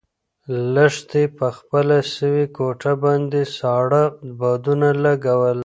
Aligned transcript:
لښتې 0.73 1.23
په 1.37 1.47
خپله 1.57 1.97
سوې 2.15 2.45
ګوته 2.57 2.93
باندې 3.03 3.41
ساړه 3.57 4.03
بادونه 4.39 4.89
لګول. 5.03 5.59